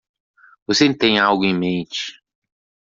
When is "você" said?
0.65-0.91